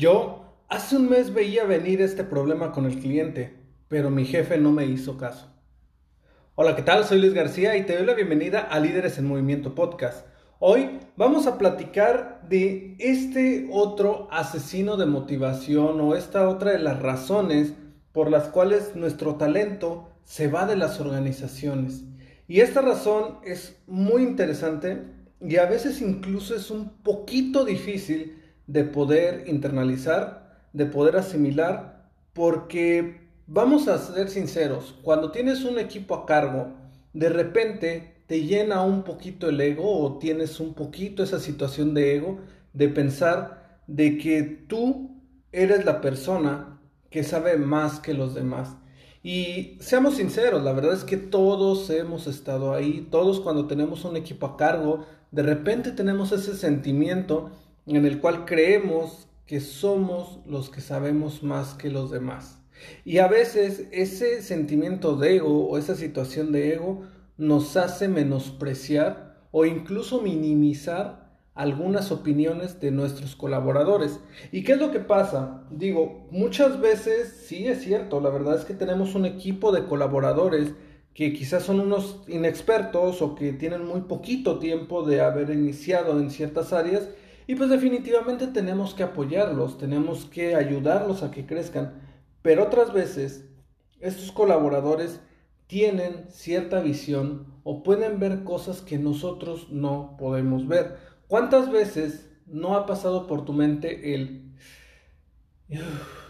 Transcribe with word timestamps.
Yo 0.00 0.46
hace 0.70 0.96
un 0.96 1.10
mes 1.10 1.34
veía 1.34 1.64
venir 1.64 2.00
este 2.00 2.24
problema 2.24 2.72
con 2.72 2.86
el 2.86 3.00
cliente, 3.00 3.58
pero 3.86 4.08
mi 4.08 4.24
jefe 4.24 4.56
no 4.56 4.72
me 4.72 4.86
hizo 4.86 5.18
caso. 5.18 5.52
Hola, 6.54 6.74
¿qué 6.74 6.80
tal? 6.80 7.04
Soy 7.04 7.20
Luis 7.20 7.34
García 7.34 7.76
y 7.76 7.84
te 7.84 7.98
doy 7.98 8.06
la 8.06 8.14
bienvenida 8.14 8.60
a 8.60 8.80
Líderes 8.80 9.18
en 9.18 9.26
Movimiento 9.26 9.74
Podcast. 9.74 10.26
Hoy 10.58 11.00
vamos 11.18 11.46
a 11.46 11.58
platicar 11.58 12.40
de 12.48 12.96
este 12.98 13.68
otro 13.70 14.26
asesino 14.30 14.96
de 14.96 15.04
motivación 15.04 16.00
o 16.00 16.16
esta 16.16 16.48
otra 16.48 16.72
de 16.72 16.78
las 16.78 17.02
razones 17.02 17.74
por 18.12 18.30
las 18.30 18.44
cuales 18.44 18.96
nuestro 18.96 19.34
talento 19.34 20.08
se 20.24 20.48
va 20.48 20.64
de 20.64 20.76
las 20.76 20.98
organizaciones. 20.98 22.04
Y 22.48 22.60
esta 22.62 22.80
razón 22.80 23.40
es 23.44 23.76
muy 23.86 24.22
interesante 24.22 25.02
y 25.42 25.58
a 25.58 25.66
veces 25.66 26.00
incluso 26.00 26.56
es 26.56 26.70
un 26.70 26.88
poquito 27.02 27.66
difícil 27.66 28.39
de 28.70 28.84
poder 28.84 29.48
internalizar, 29.48 30.68
de 30.72 30.86
poder 30.86 31.16
asimilar, 31.16 32.08
porque 32.32 33.28
vamos 33.48 33.88
a 33.88 33.98
ser 33.98 34.28
sinceros, 34.28 34.94
cuando 35.02 35.32
tienes 35.32 35.64
un 35.64 35.80
equipo 35.80 36.14
a 36.14 36.24
cargo, 36.24 36.68
de 37.12 37.28
repente 37.30 38.22
te 38.28 38.44
llena 38.44 38.82
un 38.82 39.02
poquito 39.02 39.48
el 39.48 39.60
ego 39.60 39.98
o 39.98 40.18
tienes 40.18 40.60
un 40.60 40.74
poquito 40.74 41.24
esa 41.24 41.40
situación 41.40 41.94
de 41.94 42.14
ego 42.14 42.38
de 42.72 42.88
pensar 42.88 43.80
de 43.88 44.18
que 44.18 44.44
tú 44.44 45.20
eres 45.50 45.84
la 45.84 46.00
persona 46.00 46.78
que 47.10 47.24
sabe 47.24 47.56
más 47.56 47.98
que 47.98 48.14
los 48.14 48.34
demás. 48.34 48.76
Y 49.24 49.78
seamos 49.80 50.14
sinceros, 50.14 50.62
la 50.62 50.72
verdad 50.72 50.94
es 50.94 51.02
que 51.02 51.16
todos 51.16 51.90
hemos 51.90 52.28
estado 52.28 52.72
ahí, 52.72 53.08
todos 53.10 53.40
cuando 53.40 53.66
tenemos 53.66 54.04
un 54.04 54.16
equipo 54.16 54.46
a 54.46 54.56
cargo, 54.56 55.06
de 55.32 55.42
repente 55.42 55.90
tenemos 55.90 56.30
ese 56.30 56.54
sentimiento 56.54 57.50
en 57.96 58.06
el 58.06 58.20
cual 58.20 58.44
creemos 58.44 59.28
que 59.46 59.60
somos 59.60 60.40
los 60.46 60.70
que 60.70 60.80
sabemos 60.80 61.42
más 61.42 61.74
que 61.74 61.90
los 61.90 62.10
demás. 62.10 62.58
Y 63.04 63.18
a 63.18 63.28
veces 63.28 63.88
ese 63.90 64.42
sentimiento 64.42 65.16
de 65.16 65.36
ego 65.36 65.68
o 65.68 65.76
esa 65.76 65.94
situación 65.94 66.52
de 66.52 66.74
ego 66.74 67.02
nos 67.36 67.76
hace 67.76 68.08
menospreciar 68.08 69.40
o 69.50 69.64
incluso 69.64 70.22
minimizar 70.22 71.30
algunas 71.54 72.12
opiniones 72.12 72.80
de 72.80 72.90
nuestros 72.90 73.34
colaboradores. 73.36 74.20
¿Y 74.52 74.62
qué 74.62 74.72
es 74.72 74.78
lo 74.78 74.92
que 74.92 75.00
pasa? 75.00 75.64
Digo, 75.70 76.28
muchas 76.30 76.80
veces 76.80 77.44
sí 77.46 77.66
es 77.66 77.82
cierto, 77.82 78.20
la 78.20 78.30
verdad 78.30 78.56
es 78.56 78.64
que 78.64 78.74
tenemos 78.74 79.14
un 79.14 79.26
equipo 79.26 79.72
de 79.72 79.84
colaboradores 79.84 80.72
que 81.12 81.32
quizás 81.32 81.64
son 81.64 81.80
unos 81.80 82.22
inexpertos 82.28 83.20
o 83.20 83.34
que 83.34 83.52
tienen 83.52 83.84
muy 83.84 84.02
poquito 84.02 84.58
tiempo 84.58 85.02
de 85.02 85.20
haber 85.20 85.50
iniciado 85.50 86.20
en 86.20 86.30
ciertas 86.30 86.72
áreas 86.72 87.08
y 87.50 87.56
pues 87.56 87.68
definitivamente 87.68 88.46
tenemos 88.46 88.94
que 88.94 89.02
apoyarlos, 89.02 89.76
tenemos 89.76 90.24
que 90.26 90.54
ayudarlos 90.54 91.24
a 91.24 91.32
que 91.32 91.46
crezcan. 91.46 91.94
Pero 92.42 92.62
otras 92.62 92.92
veces, 92.92 93.50
estos 93.98 94.30
colaboradores 94.30 95.18
tienen 95.66 96.26
cierta 96.30 96.78
visión 96.78 97.46
o 97.64 97.82
pueden 97.82 98.20
ver 98.20 98.44
cosas 98.44 98.82
que 98.82 98.98
nosotros 98.98 99.66
no 99.68 100.14
podemos 100.16 100.68
ver. 100.68 100.96
¿Cuántas 101.26 101.72
veces 101.72 102.30
no 102.46 102.76
ha 102.76 102.86
pasado 102.86 103.26
por 103.26 103.44
tu 103.44 103.52
mente 103.52 104.14
el, 104.14 104.54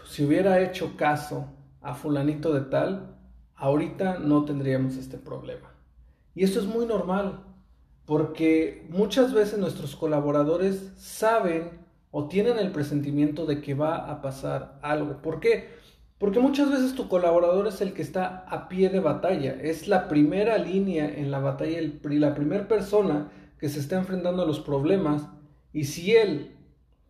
si 0.09 0.25
hubiera 0.25 0.59
hecho 0.59 0.97
caso 0.97 1.53
a 1.81 1.93
fulanito 1.93 2.51
de 2.51 2.61
tal, 2.61 3.15
ahorita 3.53 4.17
no 4.17 4.43
tendríamos 4.43 4.97
este 4.97 5.19
problema? 5.19 5.71
Y 6.33 6.45
eso 6.45 6.59
es 6.59 6.65
muy 6.65 6.87
normal 6.87 7.50
porque 8.05 8.85
muchas 8.89 9.33
veces 9.33 9.59
nuestros 9.59 9.95
colaboradores 9.95 10.91
saben 10.97 11.81
o 12.11 12.27
tienen 12.27 12.59
el 12.59 12.71
presentimiento 12.71 13.45
de 13.45 13.61
que 13.61 13.73
va 13.73 13.95
a 14.09 14.21
pasar 14.21 14.79
algo. 14.81 15.21
¿Por 15.21 15.39
qué? 15.39 15.69
Porque 16.17 16.39
muchas 16.39 16.69
veces 16.69 16.93
tu 16.93 17.07
colaborador 17.07 17.67
es 17.67 17.81
el 17.81 17.93
que 17.93 18.03
está 18.03 18.45
a 18.47 18.69
pie 18.69 18.89
de 18.89 18.99
batalla, 18.99 19.57
es 19.59 19.87
la 19.87 20.07
primera 20.07 20.57
línea 20.57 21.09
en 21.09 21.31
la 21.31 21.39
batalla, 21.39 21.79
la 21.81 22.35
primera 22.35 22.67
persona 22.67 23.31
que 23.57 23.69
se 23.69 23.79
está 23.79 23.97
enfrentando 23.97 24.43
a 24.43 24.45
los 24.45 24.59
problemas 24.59 25.27
y 25.73 25.85
si 25.85 26.15
él 26.15 26.51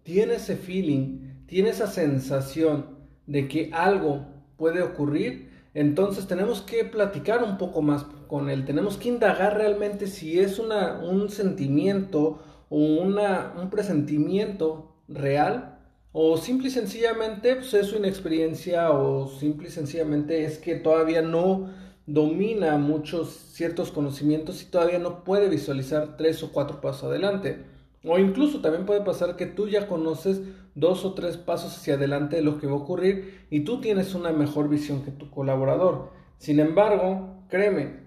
tiene 0.04 0.36
ese 0.36 0.56
feeling, 0.56 1.46
tiene 1.46 1.70
esa 1.70 1.88
sensación 1.88 2.98
de 3.28 3.48
que 3.48 3.70
algo 3.74 4.26
puede 4.58 4.82
ocurrir, 4.82 5.51
entonces 5.74 6.28
tenemos 6.28 6.62
que 6.62 6.84
platicar 6.84 7.44
un 7.44 7.58
poco 7.58 7.82
más 7.82 8.06
con 8.28 8.50
él, 8.50 8.66
tenemos 8.66 8.98
que 8.98 9.10
indagar 9.10 9.58
realmente 9.58 10.08
si 10.08 10.40
es 10.40 10.60
un 10.60 11.30
sentimiento 11.30 12.42
o 12.70 12.78
un 12.78 13.70
presentimiento 13.70 14.96
real 15.08 15.80
o 16.14 16.38
simple 16.38 16.68
y 16.68 16.72
sencillamente 16.72 17.56
pues, 17.56 17.74
es 17.74 17.88
su 17.88 17.98
inexperiencia 17.98 18.92
o 18.92 19.28
simple 19.28 19.70
y 19.70 19.72
sencillamente 19.72 20.44
es 20.44 20.58
que 20.58 20.76
todavía 20.76 21.22
no 21.22 21.70
domina 22.06 22.78
muchos 22.78 23.30
ciertos 23.54 23.92
conocimientos 23.92 24.62
y 24.62 24.66
todavía 24.66 25.00
no 25.00 25.24
puede 25.24 25.48
visualizar 25.48 26.18
tres 26.18 26.44
o 26.44 26.52
cuatro 26.52 26.82
pasos 26.82 27.06
adelante. 27.06 27.71
O 28.04 28.18
incluso 28.18 28.62
también 28.62 28.86
puede 28.86 29.02
pasar 29.02 29.36
que 29.36 29.46
tú 29.46 29.68
ya 29.68 29.88
conoces 29.88 30.42
dos 30.74 31.06
o 31.06 31.14
tres 31.14 31.38
pasos 31.38 31.76
hacia 31.76 31.96
adelante 31.96 32.38
de 32.38 32.42
lo 32.42 32.58
que 32.58 32.68
va 32.68 32.74
a 32.74 32.78
ocurrir 32.78 33.46
y 33.50 33.62
tú 33.62 33.80
tienes 33.80 34.16
una 34.16 34.32
mejor 34.32 34.70
visión 34.70 35.04
que 35.04 35.12
tu 35.12 35.30
colaborador. 35.30 36.10
Sin 36.38 36.60
embargo, 36.60 37.44
créeme, 37.50 38.00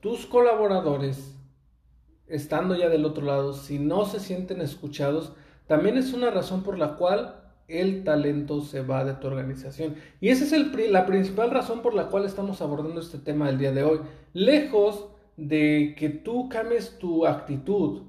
tus 0.00 0.26
colaboradores, 0.26 1.34
estando 2.26 2.76
ya 2.76 2.90
del 2.90 3.06
otro 3.06 3.24
lado, 3.24 3.54
si 3.54 3.78
no 3.78 4.04
se 4.04 4.20
sienten 4.20 4.60
escuchados, 4.60 5.32
también 5.66 5.96
es 5.96 6.12
una 6.12 6.30
razón 6.30 6.62
por 6.62 6.78
la 6.78 6.96
cual 6.96 7.40
el 7.68 8.04
talento 8.04 8.60
se 8.60 8.82
va 8.82 9.04
de 9.04 9.14
tu 9.14 9.26
organización. 9.26 9.94
Y 10.20 10.28
esa 10.28 10.44
es 10.44 10.90
la 10.90 11.06
principal 11.06 11.50
razón 11.50 11.80
por 11.80 11.94
la 11.94 12.08
cual 12.08 12.26
estamos 12.26 12.60
abordando 12.60 13.00
este 13.00 13.16
tema 13.16 13.46
del 13.46 13.58
día 13.58 13.72
de 13.72 13.84
hoy. 13.84 14.00
Lejos 14.34 15.06
de 15.38 15.94
que 15.98 16.10
tú 16.10 16.50
cambies 16.50 16.98
tu 16.98 17.26
actitud, 17.26 18.02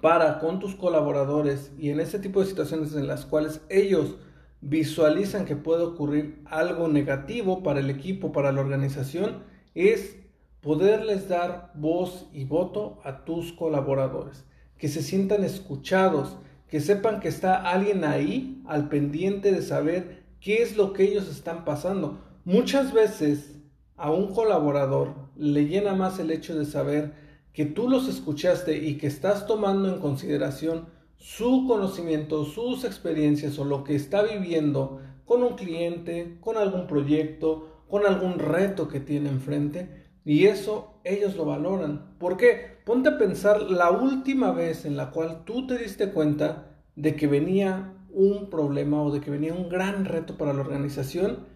para 0.00 0.38
con 0.38 0.58
tus 0.58 0.74
colaboradores 0.74 1.72
y 1.78 1.90
en 1.90 2.00
ese 2.00 2.18
tipo 2.18 2.40
de 2.40 2.46
situaciones 2.46 2.94
en 2.94 3.06
las 3.06 3.26
cuales 3.26 3.60
ellos 3.68 4.16
visualizan 4.60 5.44
que 5.44 5.56
puede 5.56 5.84
ocurrir 5.84 6.42
algo 6.46 6.88
negativo 6.88 7.62
para 7.62 7.80
el 7.80 7.90
equipo, 7.90 8.32
para 8.32 8.52
la 8.52 8.60
organización, 8.60 9.42
es 9.74 10.16
poderles 10.60 11.28
dar 11.28 11.72
voz 11.74 12.28
y 12.32 12.44
voto 12.44 13.00
a 13.04 13.24
tus 13.24 13.52
colaboradores, 13.52 14.44
que 14.76 14.88
se 14.88 15.02
sientan 15.02 15.44
escuchados, 15.44 16.36
que 16.68 16.80
sepan 16.80 17.20
que 17.20 17.28
está 17.28 17.56
alguien 17.56 18.04
ahí 18.04 18.62
al 18.66 18.88
pendiente 18.88 19.52
de 19.52 19.62
saber 19.62 20.22
qué 20.40 20.62
es 20.62 20.76
lo 20.76 20.92
que 20.92 21.04
ellos 21.04 21.28
están 21.28 21.64
pasando. 21.64 22.18
Muchas 22.44 22.92
veces 22.92 23.58
a 23.96 24.10
un 24.10 24.32
colaborador 24.32 25.14
le 25.36 25.66
llena 25.66 25.94
más 25.94 26.18
el 26.18 26.30
hecho 26.30 26.58
de 26.58 26.64
saber 26.64 27.12
que 27.52 27.66
tú 27.66 27.88
los 27.88 28.08
escuchaste 28.08 28.78
y 28.78 28.96
que 28.96 29.06
estás 29.06 29.46
tomando 29.46 29.88
en 29.88 30.00
consideración 30.00 30.86
su 31.16 31.66
conocimiento, 31.66 32.44
sus 32.44 32.84
experiencias 32.84 33.58
o 33.58 33.64
lo 33.64 33.84
que 33.84 33.94
está 33.94 34.22
viviendo 34.22 35.00
con 35.24 35.42
un 35.42 35.54
cliente, 35.54 36.38
con 36.40 36.56
algún 36.56 36.86
proyecto, 36.86 37.84
con 37.88 38.06
algún 38.06 38.38
reto 38.38 38.88
que 38.88 39.00
tiene 39.00 39.28
enfrente. 39.28 40.08
Y 40.24 40.46
eso 40.46 41.00
ellos 41.04 41.36
lo 41.36 41.44
valoran. 41.44 42.16
¿Por 42.18 42.36
qué? 42.36 42.78
Ponte 42.84 43.10
a 43.10 43.18
pensar 43.18 43.62
la 43.62 43.90
última 43.90 44.52
vez 44.52 44.84
en 44.84 44.96
la 44.96 45.10
cual 45.10 45.44
tú 45.44 45.66
te 45.66 45.78
diste 45.78 46.10
cuenta 46.10 46.78
de 46.96 47.16
que 47.16 47.26
venía 47.26 47.94
un 48.12 48.50
problema 48.50 49.02
o 49.02 49.12
de 49.12 49.20
que 49.20 49.30
venía 49.30 49.54
un 49.54 49.68
gran 49.68 50.04
reto 50.04 50.36
para 50.36 50.52
la 50.52 50.60
organización 50.60 51.46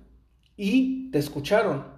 y 0.57 1.11
te 1.11 1.19
escucharon. 1.19 1.94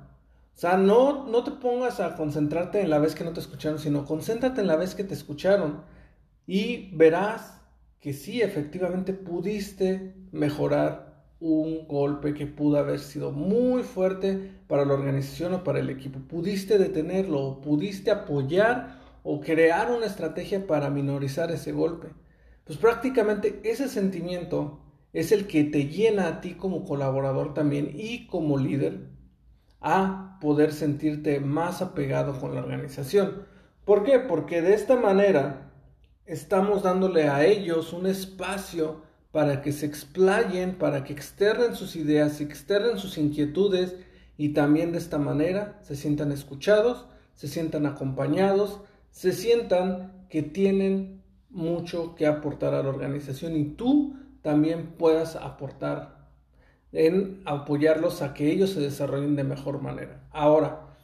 O 0.57 0.59
sea, 0.59 0.79
no, 0.79 1.27
no 1.27 1.45
te 1.45 1.51
pongas 1.51 2.01
a 2.01 2.17
concentrarte 2.17 2.81
en 2.81 2.89
la 2.89 2.99
vez 2.99 3.15
que 3.15 3.25
no 3.25 3.35
te 3.35 3.41
escucharon, 3.41 3.79
sino 3.79 4.07
concéntrate 4.07 4.63
en 4.63 4.67
la 4.67 4.77
vez 4.77 4.95
que 4.95 5.05
te 5.05 5.13
escucharon 5.13 5.83
y 6.47 6.97
verás 6.97 7.61
que 8.01 8.15
sí, 8.15 8.41
efectivamente 8.41 9.13
pudiste 9.13 10.15
mejorar 10.33 11.27
un 11.41 11.87
golpe 11.87 12.33
que 12.33 12.47
pudo 12.47 12.79
haber 12.79 13.01
sido 13.01 13.33
muy 13.33 13.83
fuerte 13.83 14.51
para 14.67 14.87
la 14.87 14.95
organización 14.95 15.53
o 15.53 15.63
para 15.63 15.81
el 15.81 15.91
equipo. 15.91 16.21
Pudiste 16.21 16.79
detenerlo 16.79 17.43
o 17.43 17.61
pudiste 17.61 18.11
apoyar 18.11 19.01
o 19.25 19.41
crear 19.43 19.91
una 19.91 20.07
estrategia 20.07 20.67
para 20.67 20.89
minorizar 20.89 21.51
ese 21.51 21.73
golpe. 21.73 22.09
Pues 22.65 22.79
prácticamente 22.79 23.61
ese 23.65 23.89
sentimiento 23.89 24.81
es 25.13 25.33
el 25.33 25.47
que 25.47 25.65
te 25.65 25.89
llena 25.89 26.29
a 26.29 26.41
ti 26.41 26.55
como 26.55 26.85
colaborador 26.85 27.53
también 27.53 27.91
y 27.95 28.27
como 28.27 28.57
líder 28.57 29.16
a 29.89 30.37
poder 30.41 30.73
sentirte 30.73 31.39
más 31.39 31.81
apegado 31.81 32.41
con 32.41 32.57
la 32.57 32.61
organización. 32.61 33.45
¿Por 33.85 34.03
qué? 34.03 34.19
Porque 34.19 34.61
de 34.61 34.75
esta 34.75 34.97
manera 34.97 35.71
estamos 36.27 36.83
dándole 36.83 37.29
a 37.29 37.45
ellos 37.45 37.93
un 37.93 38.07
espacio 38.07 39.03
para 39.31 39.63
que 39.63 39.71
se 39.71 39.87
explayen, 39.87 40.75
para 40.75 41.05
que 41.05 41.13
externen 41.13 41.77
sus 41.77 41.95
ideas, 41.95 42.41
externen 42.41 42.99
sus 42.99 43.17
inquietudes 43.17 43.95
y 44.37 44.49
también 44.49 44.91
de 44.91 44.99
esta 44.99 45.19
manera 45.19 45.79
se 45.83 45.95
sientan 45.95 46.33
escuchados, 46.33 47.07
se 47.37 47.47
sientan 47.47 47.87
acompañados, 47.87 48.81
se 49.13 49.33
sientan 49.33 50.27
que 50.29 50.43
tienen 50.43 51.23
mucho 51.49 52.17
que 52.17 52.27
aportar 52.27 52.75
a 52.75 52.83
la 52.83 52.89
organización 52.89 53.55
y 53.57 53.67
tú 53.67 54.17
también 54.43 54.95
puedas 54.99 55.37
aportar 55.37 56.16
en 56.97 57.43
apoyarlos 57.45 58.23
a 58.23 58.33
que 58.33 58.51
ellos 58.51 58.71
se 58.71 58.81
desarrollen 58.81 59.37
de 59.37 59.45
mejor 59.45 59.83
manera. 59.83 60.27
Ahora, 60.33 60.97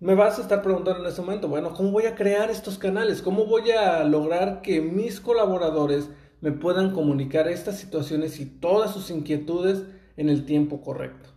me 0.00 0.14
vas 0.14 0.38
a 0.38 0.42
estar 0.42 0.62
preguntando 0.62 1.02
en 1.02 1.06
este 1.06 1.20
momento, 1.20 1.48
bueno, 1.48 1.74
¿cómo 1.74 1.90
voy 1.90 2.06
a 2.06 2.14
crear 2.14 2.50
estos 2.50 2.78
canales? 2.78 3.20
¿Cómo 3.20 3.44
voy 3.44 3.70
a 3.72 4.04
lograr 4.04 4.62
que 4.62 4.80
mis 4.80 5.20
colaboradores 5.20 6.08
me 6.40 6.50
puedan 6.50 6.92
comunicar 6.92 7.46
estas 7.46 7.78
situaciones 7.78 8.40
y 8.40 8.46
todas 8.46 8.94
sus 8.94 9.10
inquietudes 9.10 9.84
en 10.16 10.30
el 10.30 10.46
tiempo 10.46 10.80
correcto? 10.80 11.28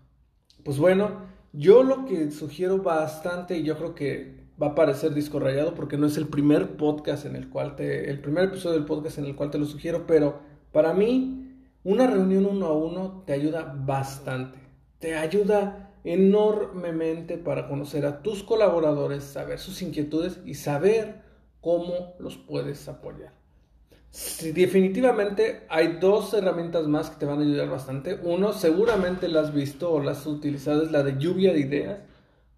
Pues 0.64 0.80
bueno, 0.80 1.24
yo 1.52 1.84
lo 1.84 2.06
que 2.06 2.32
sugiero 2.32 2.78
bastante 2.78 3.58
y 3.58 3.64
yo 3.64 3.78
creo 3.78 3.94
que 3.94 4.40
va 4.62 4.68
a 4.68 4.76
parecer 4.76 5.14
disco 5.14 5.38
rayado 5.40 5.76
porque 5.76 5.98
no 5.98 6.08
es 6.08 6.16
el 6.16 6.28
primer 6.28 6.78
podcast 6.78 7.26
en 7.26 7.36
el 7.36 7.50
cual 7.50 7.76
te, 7.76 8.10
el 8.10 8.22
primer 8.22 8.46
episodio 8.46 8.76
del 8.76 8.86
podcast 8.86 9.18
en 9.18 9.26
el 9.26 9.36
cual 9.36 9.52
te 9.52 9.58
lo 9.58 9.66
sugiero, 9.66 10.06
pero 10.08 10.40
para 10.72 10.94
mí 10.94 11.49
una 11.90 12.06
reunión 12.06 12.46
uno 12.46 12.68
a 12.68 12.74
uno 12.74 13.24
te 13.26 13.34
ayuda 13.34 13.74
bastante, 13.76 14.60
te 15.00 15.16
ayuda 15.16 15.92
enormemente 16.04 17.40
para 17.40 17.68
conocer 17.68 18.06
a 18.06 18.22
tus 18.22 18.44
colaboradores, 18.44 19.24
saber 19.24 19.58
sus 19.58 19.82
inquietudes 19.82 20.40
y 20.46 20.54
saber 20.54 21.24
cómo 21.62 22.14
los 22.20 22.38
puedes 22.38 22.88
apoyar. 22.88 23.34
definitivamente 24.54 25.66
hay 25.68 25.98
dos 26.00 26.32
herramientas 26.36 26.86
más 26.86 27.10
que 27.10 27.18
te 27.18 27.26
van 27.26 27.40
a 27.40 27.42
ayudar 27.42 27.70
bastante. 27.70 28.20
Uno, 28.22 28.54
seguramente 28.54 29.28
la 29.28 29.42
has 29.42 29.52
visto 29.52 29.92
o 29.92 30.00
la 30.00 30.12
has 30.12 30.28
utilizado, 30.28 30.84
es 30.84 30.92
la 30.92 31.02
de 31.02 31.18
lluvia 31.18 31.54
de 31.54 31.60
ideas. 31.60 32.00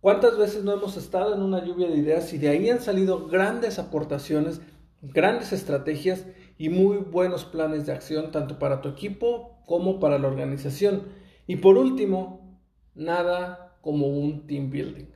¿Cuántas 0.02 0.38
veces 0.38 0.66
no 0.66 0.74
hemos 0.74 0.98
estado 0.98 1.36
en 1.36 1.42
una 1.42 1.64
lluvia 1.64 1.88
de 1.88 1.96
ideas 1.96 2.34
y 2.34 2.38
de 2.38 2.50
ahí 2.50 2.70
han 2.70 2.82
salido 2.82 3.30
grandes 3.30 3.80
aportaciones, 3.80 4.60
grandes 5.02 5.54
estrategias 5.54 6.26
y 6.62 6.70
muy 6.70 6.98
buenos 6.98 7.44
planes 7.44 7.88
de 7.88 7.92
acción, 7.92 8.30
tanto 8.30 8.60
para 8.60 8.82
tu 8.82 8.90
equipo 8.90 9.58
como 9.66 10.00
para 10.00 10.20
la 10.20 10.28
organización? 10.28 11.06
Y 11.48 11.56
por 11.56 11.76
último, 11.76 12.60
nada 12.94 13.80
como 13.82 14.06
un 14.06 14.46
team 14.46 14.70
building. 14.70 15.08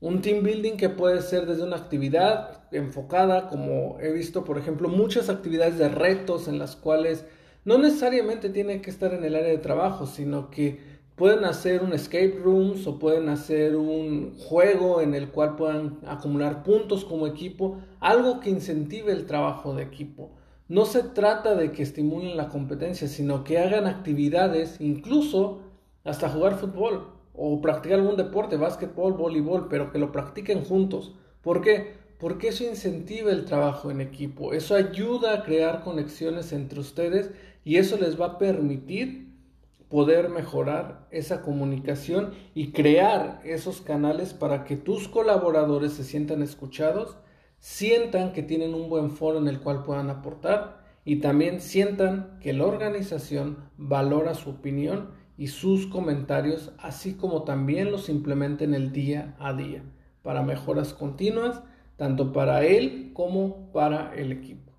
Un 0.00 0.20
team 0.20 0.44
building 0.44 0.76
que 0.76 0.90
puede 0.90 1.22
ser 1.22 1.46
desde 1.46 1.62
una 1.62 1.76
actividad 1.76 2.64
enfocada, 2.70 3.48
como 3.48 3.98
he 3.98 4.12
visto, 4.12 4.44
por 4.44 4.58
ejemplo, 4.58 4.90
muchas 4.90 5.30
actividades 5.30 5.78
de 5.78 5.88
retos 5.88 6.48
en 6.48 6.58
las 6.58 6.76
cuales 6.76 7.24
no 7.64 7.78
necesariamente 7.78 8.50
tiene 8.50 8.82
que 8.82 8.90
estar 8.90 9.14
en 9.14 9.24
el 9.24 9.36
área 9.36 9.48
de 9.48 9.56
trabajo, 9.56 10.04
sino 10.04 10.50
que 10.50 10.80
pueden 11.16 11.46
hacer 11.46 11.82
un 11.82 11.94
escape 11.94 12.40
rooms 12.44 12.86
o 12.86 12.98
pueden 12.98 13.30
hacer 13.30 13.74
un 13.74 14.36
juego 14.38 15.00
en 15.00 15.14
el 15.14 15.30
cual 15.30 15.56
puedan 15.56 15.98
acumular 16.06 16.62
puntos 16.62 17.06
como 17.06 17.26
equipo, 17.26 17.78
algo 18.00 18.40
que 18.40 18.50
incentive 18.50 19.12
el 19.12 19.24
trabajo 19.24 19.74
de 19.74 19.84
equipo. 19.84 20.32
No 20.70 20.84
se 20.84 21.02
trata 21.02 21.56
de 21.56 21.72
que 21.72 21.82
estimulen 21.82 22.36
la 22.36 22.48
competencia, 22.48 23.08
sino 23.08 23.42
que 23.42 23.58
hagan 23.58 23.88
actividades, 23.88 24.80
incluso 24.80 25.62
hasta 26.04 26.28
jugar 26.28 26.58
fútbol 26.58 27.08
o 27.34 27.60
practicar 27.60 27.98
algún 27.98 28.16
deporte, 28.16 28.56
básquetbol, 28.56 29.14
voleibol, 29.14 29.66
pero 29.66 29.90
que 29.90 29.98
lo 29.98 30.12
practiquen 30.12 30.64
juntos. 30.64 31.12
¿Por 31.42 31.60
qué? 31.60 31.94
Porque 32.20 32.50
eso 32.50 32.62
incentiva 32.62 33.32
el 33.32 33.46
trabajo 33.46 33.90
en 33.90 34.00
equipo, 34.00 34.52
eso 34.52 34.76
ayuda 34.76 35.34
a 35.34 35.42
crear 35.42 35.82
conexiones 35.82 36.52
entre 36.52 36.78
ustedes 36.78 37.32
y 37.64 37.78
eso 37.78 37.96
les 37.96 38.20
va 38.20 38.26
a 38.26 38.38
permitir 38.38 39.28
poder 39.88 40.28
mejorar 40.28 41.08
esa 41.10 41.42
comunicación 41.42 42.32
y 42.54 42.70
crear 42.70 43.40
esos 43.42 43.80
canales 43.80 44.34
para 44.34 44.62
que 44.62 44.76
tus 44.76 45.08
colaboradores 45.08 45.94
se 45.94 46.04
sientan 46.04 46.44
escuchados, 46.44 47.16
sientan 47.60 48.32
que 48.32 48.42
tienen 48.42 48.74
un 48.74 48.88
buen 48.88 49.10
foro 49.10 49.38
en 49.38 49.46
el 49.46 49.60
cual 49.60 49.84
puedan 49.84 50.10
aportar 50.10 50.80
y 51.04 51.16
también 51.16 51.60
sientan 51.60 52.38
que 52.40 52.52
la 52.52 52.66
organización 52.66 53.70
valora 53.76 54.34
su 54.34 54.50
opinión 54.50 55.10
y 55.36 55.46
sus 55.48 55.86
comentarios, 55.86 56.72
así 56.78 57.14
como 57.14 57.44
también 57.44 57.90
los 57.90 58.08
implementen 58.08 58.74
el 58.74 58.92
día 58.92 59.36
a 59.38 59.52
día 59.52 59.82
para 60.22 60.42
mejoras 60.42 60.92
continuas, 60.92 61.62
tanto 61.96 62.32
para 62.32 62.64
él 62.64 63.12
como 63.14 63.70
para 63.72 64.14
el 64.14 64.32
equipo. 64.32 64.72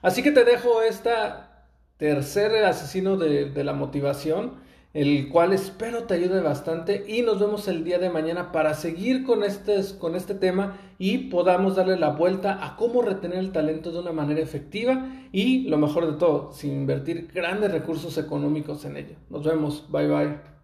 Así 0.00 0.22
que 0.22 0.32
te 0.32 0.44
dejo 0.44 0.82
esta 0.82 1.66
tercer 1.96 2.64
asesino 2.64 3.16
de, 3.16 3.50
de 3.50 3.64
la 3.64 3.72
motivación 3.72 4.65
el 4.94 5.28
cual 5.28 5.52
espero 5.52 6.04
te 6.04 6.14
ayude 6.14 6.40
bastante 6.40 7.04
y 7.06 7.22
nos 7.22 7.38
vemos 7.38 7.68
el 7.68 7.84
día 7.84 7.98
de 7.98 8.10
mañana 8.10 8.52
para 8.52 8.74
seguir 8.74 9.24
con 9.24 9.44
este, 9.44 9.76
con 9.98 10.14
este 10.14 10.34
tema 10.34 10.78
y 10.98 11.18
podamos 11.28 11.76
darle 11.76 11.98
la 11.98 12.10
vuelta 12.10 12.64
a 12.64 12.76
cómo 12.76 13.02
retener 13.02 13.38
el 13.38 13.52
talento 13.52 13.92
de 13.92 14.00
una 14.00 14.12
manera 14.12 14.40
efectiva 14.40 15.06
y 15.32 15.68
lo 15.68 15.76
mejor 15.78 16.10
de 16.10 16.18
todo, 16.18 16.52
sin 16.52 16.72
invertir 16.72 17.30
grandes 17.34 17.70
recursos 17.70 18.16
económicos 18.18 18.84
en 18.84 18.96
ello. 18.96 19.16
Nos 19.28 19.44
vemos, 19.44 19.84
bye 19.90 20.08
bye. 20.08 20.55